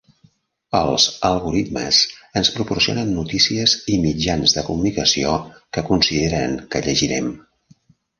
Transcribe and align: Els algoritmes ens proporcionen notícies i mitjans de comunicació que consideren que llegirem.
Els 0.77 1.03
algoritmes 1.27 1.99
ens 2.41 2.49
proporcionen 2.55 3.11
notícies 3.17 3.75
i 3.97 3.97
mitjans 4.05 4.55
de 4.55 4.63
comunicació 4.71 5.35
que 5.77 5.85
consideren 5.91 6.57
que 6.73 6.83
llegirem. 6.89 7.29